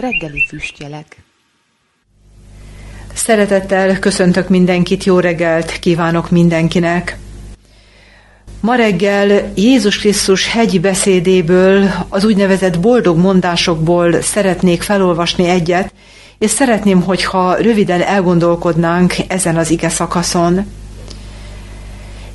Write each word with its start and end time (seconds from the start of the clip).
Reggeli 0.00 0.44
füstjelek 0.48 1.16
Szeretettel 3.14 3.98
köszöntök 3.98 4.48
mindenkit, 4.48 5.04
jó 5.04 5.18
reggelt 5.18 5.78
kívánok 5.78 6.30
mindenkinek! 6.30 7.18
Ma 8.60 8.74
reggel 8.74 9.52
Jézus 9.54 9.98
Krisztus 9.98 10.48
hegyi 10.48 10.78
beszédéből, 10.78 11.90
az 12.08 12.24
úgynevezett 12.24 12.80
boldog 12.80 13.18
mondásokból 13.18 14.22
szeretnék 14.22 14.82
felolvasni 14.82 15.48
egyet, 15.48 15.92
és 16.38 16.50
szeretném, 16.50 17.02
hogyha 17.02 17.54
röviden 17.54 18.02
elgondolkodnánk 18.02 19.14
ezen 19.28 19.56
az 19.56 19.70
ige 19.70 19.88
szakaszon. 19.88 20.66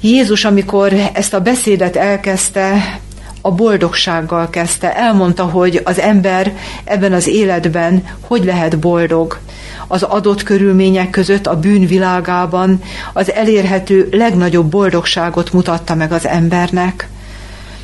Jézus, 0.01 0.45
amikor 0.45 0.93
ezt 1.13 1.33
a 1.33 1.41
beszédet 1.41 1.95
elkezdte, 1.95 2.99
a 3.41 3.51
boldogsággal 3.51 4.49
kezdte. 4.49 4.95
Elmondta, 4.95 5.43
hogy 5.43 5.81
az 5.83 5.99
ember 5.99 6.57
ebben 6.83 7.13
az 7.13 7.27
életben 7.27 8.03
hogy 8.19 8.45
lehet 8.45 8.79
boldog. 8.79 9.39
Az 9.87 10.03
adott 10.03 10.43
körülmények 10.43 11.09
között 11.09 11.47
a 11.47 11.59
bűnvilágában 11.59 12.81
az 13.13 13.31
elérhető 13.31 14.07
legnagyobb 14.11 14.65
boldogságot 14.65 15.53
mutatta 15.53 15.95
meg 15.95 16.11
az 16.11 16.27
embernek. 16.27 17.07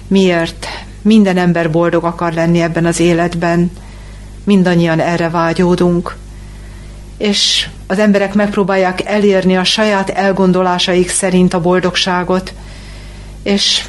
Miért? 0.07 0.67
Minden 1.01 1.37
ember 1.37 1.71
boldog 1.71 2.03
akar 2.03 2.33
lenni 2.33 2.61
ebben 2.61 2.85
az 2.85 2.99
életben. 2.99 3.71
Mindannyian 4.43 4.99
erre 4.99 5.29
vágyódunk. 5.29 6.15
És 7.17 7.67
az 7.87 7.99
emberek 7.99 8.33
megpróbálják 8.33 9.05
elérni 9.05 9.57
a 9.57 9.63
saját 9.63 10.09
elgondolásaik 10.09 11.09
szerint 11.09 11.53
a 11.53 11.61
boldogságot, 11.61 12.53
és 13.43 13.83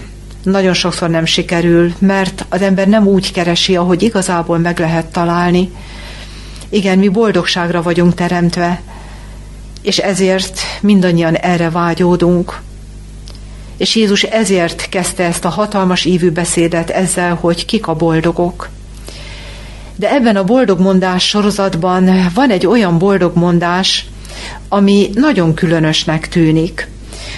nagyon 0.51 0.75
sokszor 0.75 1.11
nem 1.11 1.25
sikerül, 1.25 1.95
mert 1.99 2.45
az 2.49 2.63
ember 2.63 2.89
nem 2.89 3.07
úgy 3.07 3.33
keresi, 3.33 3.77
ahogy 3.77 4.03
igazából 4.03 4.59
meg 4.59 4.79
lehet 4.79 5.07
találni. 5.07 5.71
Igen, 6.69 6.99
mi 6.99 7.09
boldogságra 7.09 7.83
vagyunk 7.83 8.15
teremtve, 8.15 8.81
és 9.83 9.99
ezért 9.99 10.61
mindannyian 10.81 11.35
erre 11.35 11.71
vágyódunk. 11.71 12.61
És 13.77 13.97
Jézus 13.97 14.23
ezért 14.23 14.89
kezdte 14.89 15.25
ezt 15.25 15.45
a 15.45 15.49
hatalmas 15.49 16.05
ívű 16.05 16.31
beszédet 16.31 16.91
ezzel, 16.91 17.35
hogy 17.35 17.65
kik 17.65 17.87
a 17.87 17.95
boldogok. 17.95 18.69
De 19.97 20.13
ebben 20.13 20.37
a 20.37 20.45
boldogmondás 20.45 21.29
sorozatban 21.29 22.31
van 22.35 22.51
egy 22.51 22.67
olyan 22.67 22.99
boldogmondás, 22.99 24.07
ami 24.69 25.11
nagyon 25.15 25.55
különösnek 25.55 26.29
tűnik. 26.29 26.89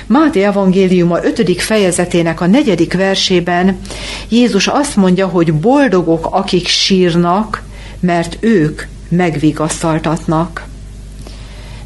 Máté 0.07 0.43
evangéliuma 0.43 1.25
5. 1.25 1.63
fejezetének 1.63 2.41
a 2.41 2.47
negyedik 2.47 2.95
versében 2.95 3.81
Jézus 4.29 4.67
azt 4.67 4.97
mondja, 4.97 5.27
hogy 5.27 5.55
boldogok, 5.55 6.29
akik 6.31 6.67
sírnak, 6.67 7.63
mert 8.01 8.37
ők 8.41 8.83
megvigasztaltatnak. 9.09 10.65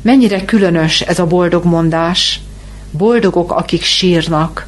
Mennyire 0.02 0.44
különös 0.44 1.00
ez 1.00 1.19
a 1.19 1.27
boldog 1.27 1.64
mondás. 1.64 2.41
Boldogok, 2.91 3.52
akik 3.52 3.83
sírnak. 3.83 4.66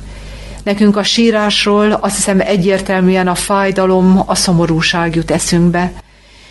Nekünk 0.63 0.97
a 0.97 1.03
sírásról 1.03 1.93
azt 1.93 2.15
hiszem 2.15 2.41
egyértelműen 2.41 3.29
a 3.29 3.35
fájdalom, 3.35 4.23
a 4.27 4.35
szomorúság 4.35 5.15
jut 5.15 5.31
eszünkbe. 5.31 5.93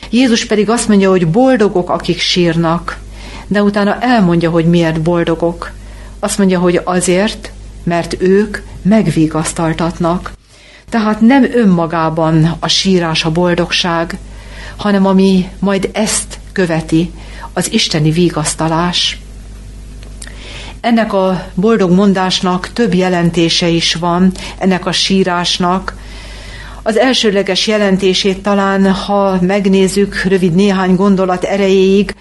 Jézus 0.09 0.45
pedig 0.45 0.69
azt 0.69 0.87
mondja, 0.87 1.09
hogy 1.09 1.27
boldogok, 1.27 1.89
akik 1.89 2.19
sírnak, 2.19 2.99
de 3.47 3.63
utána 3.63 3.99
elmondja, 3.99 4.49
hogy 4.49 4.65
miért 4.65 5.01
boldogok. 5.01 5.71
Azt 6.25 6.37
mondja, 6.37 6.59
hogy 6.59 6.81
azért, 6.83 7.51
mert 7.83 8.21
ők 8.21 8.57
megvigasztaltatnak. 8.81 10.31
Tehát 10.89 11.21
nem 11.21 11.43
önmagában 11.53 12.57
a 12.59 12.67
sírás 12.67 13.25
a 13.25 13.31
boldogság, 13.31 14.17
hanem 14.75 15.05
ami 15.05 15.49
majd 15.59 15.89
ezt 15.93 16.39
követi, 16.51 17.11
az 17.53 17.71
isteni 17.71 18.11
vigasztalás. 18.11 19.19
Ennek 20.81 21.13
a 21.13 21.47
boldog 21.53 21.91
mondásnak 21.91 22.69
több 22.73 22.93
jelentése 22.93 23.67
is 23.67 23.93
van, 23.93 24.31
ennek 24.57 24.85
a 24.85 24.91
sírásnak. 24.91 25.95
Az 26.83 26.97
elsőleges 26.97 27.67
jelentését 27.67 28.41
talán, 28.41 28.91
ha 28.91 29.41
megnézzük 29.41 30.23
rövid 30.23 30.55
néhány 30.55 30.95
gondolat 30.95 31.43
erejéig, 31.43 32.15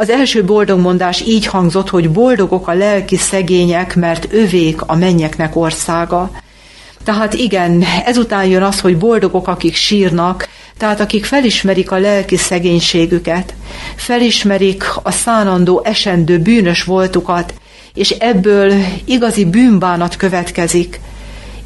az 0.00 0.10
első 0.10 0.44
boldogmondás 0.44 1.20
így 1.26 1.46
hangzott, 1.46 1.88
hogy 1.88 2.10
boldogok 2.10 2.68
a 2.68 2.72
lelki 2.72 3.16
szegények, 3.16 3.96
mert 3.96 4.32
övék 4.32 4.80
a 4.86 4.96
mennyeknek 4.96 5.56
országa. 5.56 6.30
Tehát 7.04 7.34
igen, 7.34 7.84
ezután 8.04 8.44
jön 8.46 8.62
az, 8.62 8.80
hogy 8.80 8.98
boldogok, 8.98 9.48
akik 9.48 9.74
sírnak, 9.74 10.48
tehát 10.78 11.00
akik 11.00 11.24
felismerik 11.24 11.90
a 11.90 11.98
lelki 11.98 12.36
szegénységüket, 12.36 13.54
felismerik 13.96 14.84
a 15.02 15.10
szánandó, 15.10 15.80
esendő, 15.84 16.38
bűnös 16.38 16.84
voltukat, 16.84 17.54
és 17.94 18.10
ebből 18.10 18.72
igazi 19.04 19.44
bűnbánat 19.44 20.16
következik, 20.16 21.00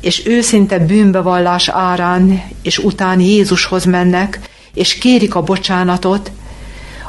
és 0.00 0.26
őszinte 0.26 0.78
bűnbevallás 0.78 1.68
árán, 1.68 2.42
és 2.62 2.78
után 2.78 3.20
Jézushoz 3.20 3.84
mennek, 3.84 4.40
és 4.74 4.94
kérik 4.94 5.34
a 5.34 5.42
bocsánatot, 5.42 6.30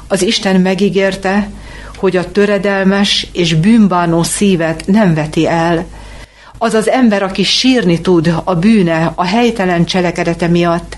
az 0.07 0.21
Isten 0.21 0.61
megígérte, 0.61 1.49
hogy 1.97 2.17
a 2.17 2.31
töredelmes 2.31 3.27
és 3.31 3.53
bűnbánó 3.53 4.23
szívet 4.23 4.83
nem 4.85 5.13
veti 5.13 5.47
el. 5.47 5.85
Az 6.57 6.73
az 6.73 6.89
ember, 6.89 7.23
aki 7.23 7.43
sírni 7.43 8.01
tud 8.01 8.33
a 8.43 8.55
bűne, 8.55 9.11
a 9.15 9.25
helytelen 9.25 9.85
cselekedete 9.85 10.47
miatt, 10.47 10.97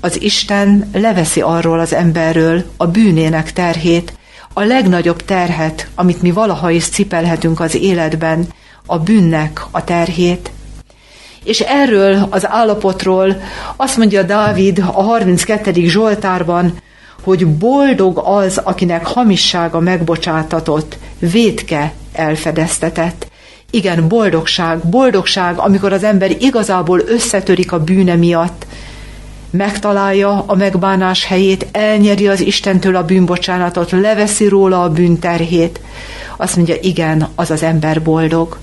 az 0.00 0.22
Isten 0.22 0.90
leveszi 0.92 1.40
arról 1.40 1.80
az 1.80 1.92
emberről 1.92 2.64
a 2.76 2.86
bűnének 2.86 3.52
terhét, 3.52 4.12
a 4.52 4.62
legnagyobb 4.62 5.22
terhet, 5.22 5.88
amit 5.94 6.22
mi 6.22 6.30
valaha 6.30 6.70
is 6.70 6.88
cipelhetünk 6.88 7.60
az 7.60 7.74
életben, 7.74 8.46
a 8.86 8.98
bűnnek 8.98 9.64
a 9.70 9.84
terhét. 9.84 10.50
És 11.44 11.60
erről 11.60 12.26
az 12.30 12.46
állapotról 12.46 13.42
azt 13.76 13.96
mondja 13.96 14.22
Dávid 14.22 14.78
a 14.78 15.02
32. 15.02 15.72
Zsoltárban, 15.86 16.78
hogy 17.22 17.46
boldog 17.46 18.18
az, 18.24 18.60
akinek 18.64 19.06
hamissága 19.06 19.80
megbocsátatott, 19.80 20.98
vétke 21.18 21.92
elfedeztetett. 22.12 23.28
Igen, 23.70 24.08
boldogság, 24.08 24.78
boldogság, 24.78 25.58
amikor 25.58 25.92
az 25.92 26.04
ember 26.04 26.30
igazából 26.40 27.00
összetörik 27.06 27.72
a 27.72 27.84
bűne 27.84 28.14
miatt, 28.14 28.66
megtalálja 29.50 30.44
a 30.46 30.54
megbánás 30.54 31.24
helyét, 31.24 31.66
elnyeri 31.72 32.28
az 32.28 32.40
Istentől 32.40 32.96
a 32.96 33.04
bűnbocsánatot, 33.04 33.90
leveszi 33.90 34.48
róla 34.48 34.82
a 34.82 34.90
bűnterhét. 34.90 35.80
Azt 36.36 36.56
mondja, 36.56 36.74
igen, 36.80 37.28
az 37.34 37.50
az 37.50 37.62
ember 37.62 38.02
boldog. 38.02 38.58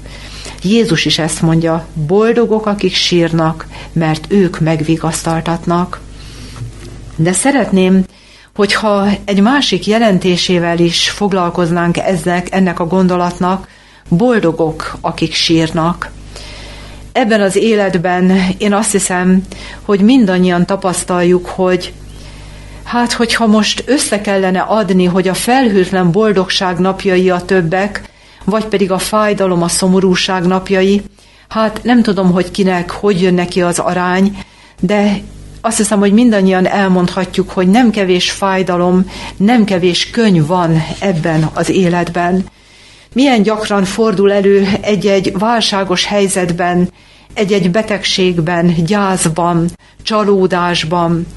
Jézus 0.62 1.06
is 1.06 1.20
ezt 1.20 1.42
mondja, 1.42 1.86
boldogok, 2.08 2.66
akik 2.66 2.94
sírnak, 2.94 3.68
mert 3.94 4.26
ők 4.30 4.60
megvigasztaltatnak. 4.60 6.00
De 7.16 7.32
szeretném 7.32 8.04
hogyha 8.56 9.08
egy 9.26 9.42
másik 9.42 9.88
jelentésével 9.88 10.80
is 10.80 11.10
foglalkoznánk 11.10 11.98
ezek, 11.98 12.48
ennek 12.52 12.80
a 12.80 12.88
gondolatnak, 12.88 13.68
boldogok, 14.10 14.98
akik 15.02 15.34
sírnak. 15.34 16.12
Ebben 17.12 17.42
az 17.42 17.56
életben 17.56 18.32
én 18.58 18.74
azt 18.74 18.92
hiszem, 18.92 19.44
hogy 19.82 20.00
mindannyian 20.00 20.66
tapasztaljuk, 20.66 21.46
hogy 21.46 21.94
hát, 22.84 23.14
hogyha 23.14 23.48
most 23.48 23.84
össze 23.86 24.22
kellene 24.22 24.60
adni, 24.60 25.06
hogy 25.06 25.28
a 25.28 25.34
felhőtlen 25.34 26.12
boldogság 26.12 26.80
napjai 26.80 27.30
a 27.30 27.42
többek, 27.42 28.02
vagy 28.44 28.66
pedig 28.66 28.92
a 28.92 28.98
fájdalom, 28.98 29.64
a 29.64 29.68
szomorúság 29.68 30.46
napjai, 30.46 31.01
hát 31.48 31.80
nem 31.84 32.01
tudom, 32.01 32.31
hogy 32.31 32.51
kinek, 32.51 32.92
hogy 32.92 33.22
jön 33.22 33.34
neki 33.34 33.62
az 33.62 33.80
arány, 33.80 34.38
de 34.80 35.22
azt 35.65 35.77
hiszem, 35.77 36.00
hogy 36.00 36.13
mindannyian 36.13 36.67
elmondhatjuk, 36.67 37.50
hogy 37.50 37.67
nem 37.67 37.89
kevés 37.89 38.31
fájdalom, 38.31 39.09
nem 39.38 39.63
kevés 39.63 40.09
könyv 40.09 40.47
van 40.47 40.83
ebben 41.00 41.50
az 41.53 41.69
életben. 41.69 42.45
Milyen 43.13 43.41
gyakran 43.41 43.83
fordul 43.83 44.31
elő 44.31 44.67
egy-egy 44.81 45.38
válságos 45.38 46.06
helyzetben, 46.06 46.89
egy-egy 47.33 47.71
betegségben, 47.71 48.73
gyászban, 48.85 49.69
csalódásban, 50.03 51.27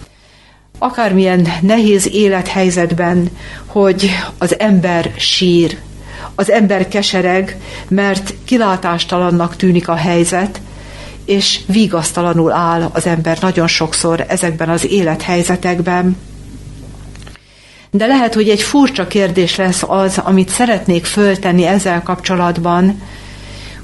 akármilyen 0.78 1.48
nehéz 1.60 2.08
élethelyzetben, 2.12 3.30
hogy 3.66 4.10
az 4.38 4.58
ember 4.58 5.12
sír, 5.16 5.78
az 6.34 6.50
ember 6.50 6.88
kesereg, 6.88 7.56
mert 7.88 8.34
kilátástalannak 8.44 9.56
tűnik 9.56 9.88
a 9.88 9.94
helyzet, 9.94 10.60
és 11.28 11.60
vigasztalanul 11.66 12.52
áll 12.52 12.90
az 12.92 13.06
ember 13.06 13.38
nagyon 13.40 13.66
sokszor 13.66 14.25
ezekben 14.28 14.69
az 14.69 14.90
élethelyzetekben. 14.90 16.16
De 17.90 18.06
lehet, 18.06 18.34
hogy 18.34 18.48
egy 18.48 18.62
furcsa 18.62 19.06
kérdés 19.06 19.56
lesz 19.56 19.82
az, 19.86 20.19
amit 20.19 20.48
szeretnék 20.48 21.04
föltenni 21.04 21.64
ezzel 21.64 22.02
kapcsolatban, 22.02 23.02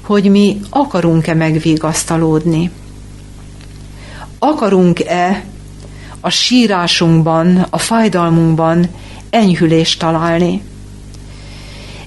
hogy 0.01 0.29
mi 0.29 0.59
akarunk-e 0.69 1.33
megvigasztalódni. 1.33 2.71
Akarunk-e 4.39 5.43
a 6.19 6.29
sírásunkban, 6.29 7.67
a 7.69 7.77
fájdalmunkban 7.77 8.87
enyhülést 9.29 9.99
találni. 9.99 10.61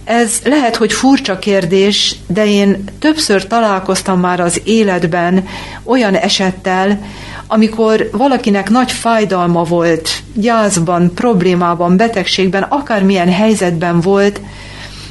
Ez 0.09 0.41
lehet, 0.45 0.77
hogy 0.77 0.93
furcsa 0.93 1.39
kérdés, 1.39 2.15
de 2.27 2.47
én 2.47 2.85
többször 2.99 3.47
találkoztam 3.47 4.21
már 4.21 4.41
az 4.41 4.61
életben 4.65 5.47
olyan 5.85 6.15
esettel, 6.15 7.01
amikor 7.47 8.09
valakinek 8.13 8.71
nagy 8.71 8.93
fájdalma 8.93 9.63
volt, 9.63 10.09
gyászban, 10.35 11.15
problémában, 11.15 11.97
betegségben, 11.97 12.63
akármilyen 12.63 13.33
helyzetben 13.33 14.01
volt, 14.01 14.41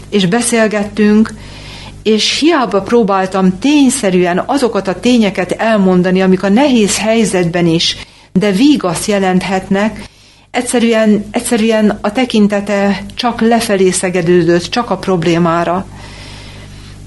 és 0.09 0.25
beszélgettünk, 0.25 1.33
és 2.03 2.39
hiába 2.39 2.81
próbáltam 2.81 3.59
tényszerűen 3.59 4.43
azokat 4.45 4.87
a 4.87 4.99
tényeket 4.99 5.51
elmondani, 5.51 6.21
amik 6.21 6.43
a 6.43 6.49
nehéz 6.49 6.97
helyzetben 6.97 7.65
is, 7.65 7.97
de 8.33 8.51
vígaszt 8.51 9.07
jelenthetnek, 9.07 10.09
egyszerűen, 10.51 11.25
egyszerűen 11.31 11.97
a 12.01 12.11
tekintete 12.11 13.03
csak 13.13 13.41
lefelé 13.41 13.89
szegedődött, 13.89 14.63
csak 14.63 14.89
a 14.89 14.97
problémára. 14.97 15.85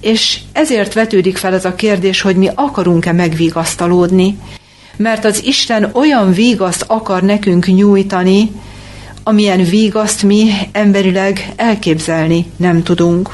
És 0.01 0.39
ezért 0.53 0.95
vetődik 0.95 1.37
fel 1.37 1.55
ez 1.55 1.65
a 1.65 1.75
kérdés, 1.75 2.21
hogy 2.21 2.37
mi 2.37 2.49
akarunk-e 2.55 3.13
megvigasztalódni. 3.13 4.39
Mert 4.97 5.25
az 5.25 5.45
Isten 5.45 5.91
olyan 5.93 6.33
vígaszt 6.33 6.85
akar 6.87 7.23
nekünk 7.23 7.67
nyújtani, 7.67 8.51
amilyen 9.23 9.65
vígaszt 9.65 10.23
mi 10.23 10.51
emberileg 10.73 11.53
elképzelni 11.57 12.47
nem 12.57 12.83
tudunk. 12.83 13.31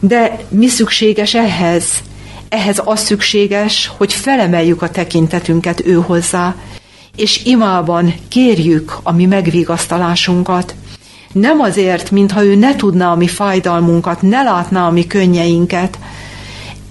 De 0.00 0.38
mi 0.48 0.66
szükséges 0.66 1.34
ehhez? 1.34 1.84
Ehhez 2.48 2.82
az 2.84 3.00
szükséges, 3.00 3.90
hogy 3.96 4.12
felemeljük 4.12 4.82
a 4.82 4.90
tekintetünket 4.90 5.86
ő 5.86 5.94
hozzá, 5.94 6.54
és 7.16 7.44
imában 7.44 8.14
kérjük 8.28 8.98
a 9.02 9.12
mi 9.12 9.26
megvigasztalásunkat. 9.26 10.74
Nem 11.32 11.60
azért, 11.60 12.10
mintha 12.10 12.44
ő 12.44 12.54
ne 12.54 12.76
tudná 12.76 13.10
a 13.10 13.16
mi 13.16 13.26
fájdalmunkat, 13.26 14.22
ne 14.22 14.42
látná 14.42 14.86
a 14.86 14.90
mi 14.90 15.06
könnyeinket. 15.06 15.98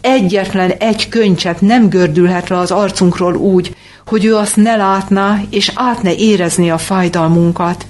Egyetlen 0.02 0.72
egy 0.72 1.10
könycsepp 1.10 1.60
nem 1.60 1.90
gördülhet 1.90 2.50
le 2.50 2.58
az 2.58 2.72
arcunkról 2.72 3.36
úgy, 3.36 3.76
hogy 4.06 4.26
ő 4.26 4.36
azt 4.36 4.56
ne 4.56 4.76
látná, 4.76 5.42
és 5.50 5.72
át 5.76 6.02
ne 6.02 6.16
érezni 6.16 6.70
a 6.70 6.78
fájdalmunkat. 6.78 7.86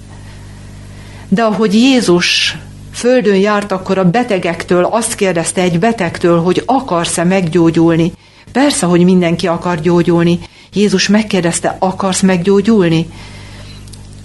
De 1.28 1.42
ahogy 1.42 1.74
Jézus 1.74 2.56
földön 2.92 3.36
járt, 3.36 3.72
akkor 3.72 3.98
a 3.98 4.10
betegektől 4.10 4.84
azt 4.84 5.14
kérdezte 5.14 5.60
egy 5.60 5.78
betegtől, 5.78 6.42
hogy 6.42 6.62
akarsz-e 6.66 7.24
meggyógyulni. 7.24 8.12
Persze, 8.52 8.86
hogy 8.86 9.04
mindenki 9.04 9.46
akar 9.46 9.80
gyógyulni. 9.80 10.38
Jézus 10.76 11.08
megkérdezte, 11.08 11.76
akarsz 11.78 12.20
meggyógyulni? 12.20 13.06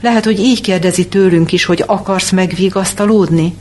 Lehet, 0.02 0.24
hogy 0.24 0.40
így 0.40 0.62
kérdezi 0.62 1.08
tőlünk 1.08 1.52
is, 1.52 1.66
hogy 1.66 1.84
akarsz 1.86 2.30
megvigasztalódni? 2.30 3.56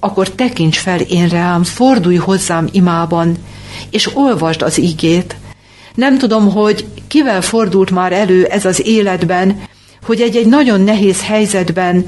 Akkor 0.00 0.30
tekints 0.30 0.78
fel 0.78 1.00
én 1.00 1.28
rám, 1.28 1.62
fordulj 1.64 2.16
hozzám 2.16 2.68
imában, 2.72 3.36
és 3.90 4.16
olvasd 4.16 4.62
az 4.62 4.78
igét. 4.78 5.36
Nem 5.94 6.18
tudom, 6.18 6.50
hogy 6.50 6.86
kivel 7.08 7.42
fordult 7.42 7.90
már 7.90 8.12
elő 8.12 8.44
ez 8.44 8.64
az 8.64 8.86
életben, 8.86 9.62
hogy 10.06 10.20
egy-egy 10.20 10.46
nagyon 10.46 10.80
nehéz 10.80 11.22
helyzetben 11.22 12.06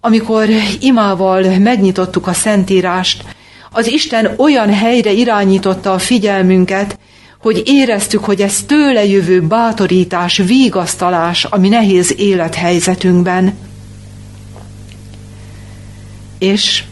amikor 0.00 0.48
imával 0.80 1.58
megnyitottuk 1.58 2.26
a 2.26 2.32
Szentírást, 2.32 3.24
az 3.70 3.86
Isten 3.86 4.34
olyan 4.36 4.72
helyre 4.72 5.12
irányította 5.12 5.92
a 5.92 5.98
figyelmünket, 5.98 6.98
hogy 7.38 7.62
éreztük, 7.64 8.24
hogy 8.24 8.40
ez 8.40 8.62
tőle 8.66 9.04
jövő 9.04 9.42
bátorítás, 9.42 10.36
vigasztalás 10.36 11.44
a 11.44 11.58
mi 11.58 11.68
nehéz 11.68 12.14
élethelyzetünkben. 12.16 13.54
És 16.38 16.84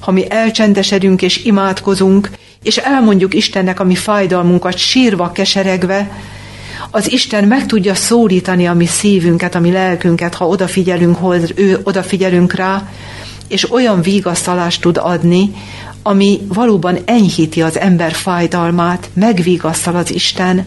ha 0.00 0.10
mi 0.10 0.30
elcsendesedünk 0.30 1.22
és 1.22 1.44
imádkozunk, 1.44 2.30
és 2.62 2.76
elmondjuk 2.76 3.34
Istennek 3.34 3.80
a 3.80 3.84
mi 3.84 3.94
fájdalmunkat 3.94 4.76
sírva, 4.76 5.32
keseregve, 5.32 6.10
az 6.90 7.12
Isten 7.12 7.44
meg 7.44 7.66
tudja 7.66 7.94
szólítani 7.94 8.66
a 8.66 8.74
mi 8.74 8.86
szívünket, 8.86 9.54
a 9.54 9.60
mi 9.60 9.70
lelkünket, 9.70 10.34
ha 10.34 10.48
odafigyelünk, 10.48 11.16
hoz, 11.16 11.52
ő 11.54 11.80
odafigyelünk 11.82 12.52
rá, 12.52 12.88
és 13.48 13.72
olyan 13.72 14.02
vigasztalást 14.02 14.80
tud 14.80 14.96
adni, 14.96 15.52
ami 16.02 16.40
valóban 16.48 16.98
enyhíti 17.04 17.62
az 17.62 17.78
ember 17.78 18.12
fájdalmát, 18.12 19.10
megvigasztal 19.14 19.96
az 19.96 20.12
Isten. 20.12 20.66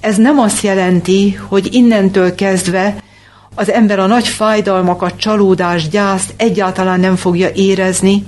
Ez 0.00 0.16
nem 0.16 0.38
azt 0.38 0.62
jelenti, 0.62 1.38
hogy 1.48 1.74
innentől 1.74 2.34
kezdve 2.34 2.96
az 3.54 3.70
ember 3.70 3.98
a 3.98 4.06
nagy 4.06 4.28
fájdalmakat, 4.28 5.16
csalódást, 5.16 5.90
gyászt 5.90 6.34
egyáltalán 6.36 7.00
nem 7.00 7.16
fogja 7.16 7.48
érezni, 7.54 8.24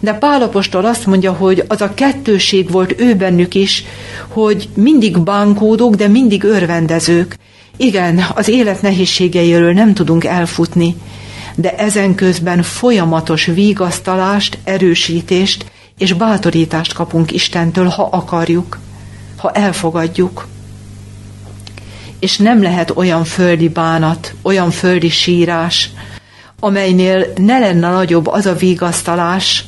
de 0.00 0.12
Pálapostól 0.12 0.84
azt 0.84 1.06
mondja, 1.06 1.32
hogy 1.32 1.64
az 1.68 1.80
a 1.80 1.94
kettőség 1.94 2.70
volt 2.70 3.00
ő 3.00 3.14
bennük 3.14 3.54
is, 3.54 3.84
hogy 4.28 4.68
mindig 4.74 5.18
bánkódók, 5.18 5.94
de 5.94 6.08
mindig 6.08 6.44
örvendezők. 6.44 7.36
Igen, 7.76 8.24
az 8.34 8.48
élet 8.48 8.82
nehézségeiről 8.82 9.72
nem 9.72 9.94
tudunk 9.94 10.24
elfutni, 10.24 10.96
de 11.60 11.74
ezen 11.74 12.14
közben 12.14 12.62
folyamatos 12.62 13.44
vigasztalást, 13.44 14.58
erősítést 14.64 15.70
és 15.98 16.12
bátorítást 16.12 16.92
kapunk 16.92 17.32
Istentől, 17.32 17.86
ha 17.86 18.08
akarjuk, 18.12 18.78
ha 19.36 19.50
elfogadjuk. 19.50 20.46
És 22.18 22.36
nem 22.36 22.62
lehet 22.62 22.90
olyan 22.96 23.24
földi 23.24 23.68
bánat, 23.68 24.34
olyan 24.42 24.70
földi 24.70 25.08
sírás, 25.08 25.90
amelynél 26.60 27.26
ne 27.36 27.58
lenne 27.58 27.90
nagyobb 27.90 28.26
az 28.26 28.46
a 28.46 28.54
vigasztalás, 28.54 29.64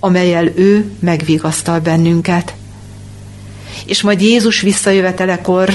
amelyel 0.00 0.46
ő 0.54 0.92
megvigasztal 0.98 1.80
bennünket. 1.80 2.54
És 3.86 4.02
majd 4.02 4.20
Jézus 4.20 4.60
visszajövetelekor 4.60 5.70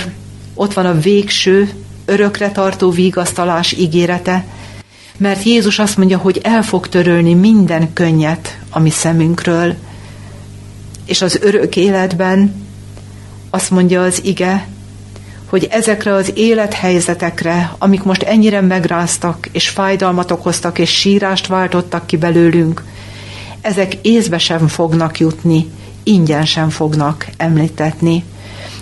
ott 0.53 0.73
van 0.73 0.85
a 0.85 0.99
végső, 0.99 1.69
örökre 2.05 2.51
tartó 2.51 2.89
vigasztalás 2.89 3.71
ígérete, 3.71 4.45
mert 5.19 5.43
Jézus 5.43 5.79
azt 5.79 5.97
mondja, 5.97 6.17
hogy 6.17 6.39
el 6.43 6.63
fog 6.63 6.87
törölni 6.87 7.33
minden 7.33 7.93
könnyet 7.93 8.59
a 8.69 8.79
mi 8.79 8.89
szemünkről. 8.89 9.75
És 11.05 11.21
az 11.21 11.39
örök 11.41 11.75
életben 11.75 12.65
azt 13.49 13.69
mondja 13.69 14.01
az 14.01 14.21
ige, 14.23 14.67
hogy 15.45 15.67
ezekre 15.71 16.13
az 16.13 16.31
élethelyzetekre, 16.35 17.75
amik 17.77 18.03
most 18.03 18.21
ennyire 18.21 18.61
megráztak, 18.61 19.49
és 19.51 19.69
fájdalmat 19.69 20.31
okoztak, 20.31 20.79
és 20.79 20.89
sírást 20.89 21.47
váltottak 21.47 22.07
ki 22.07 22.17
belőlünk, 22.17 22.83
ezek 23.61 23.97
észbe 24.01 24.37
sem 24.37 24.67
fognak 24.67 25.19
jutni, 25.19 25.69
ingyen 26.03 26.45
sem 26.45 26.69
fognak 26.69 27.27
említetni. 27.37 28.23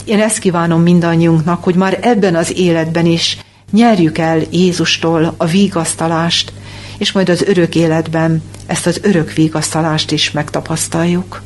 Én 0.05 0.19
ezt 0.19 0.39
kívánom 0.39 0.81
mindannyiunknak, 0.81 1.63
hogy 1.63 1.75
már 1.75 1.99
ebben 2.01 2.35
az 2.35 2.57
életben 2.57 3.05
is 3.05 3.37
nyerjük 3.71 4.17
el 4.17 4.41
Jézustól 4.51 5.33
a 5.37 5.45
vigasztalást, 5.45 6.53
és 6.97 7.11
majd 7.11 7.29
az 7.29 7.41
örök 7.41 7.75
életben 7.75 8.43
ezt 8.65 8.87
az 8.87 8.99
örök 9.03 9.33
vigasztalást 9.33 10.11
is 10.11 10.31
megtapasztaljuk. 10.31 11.41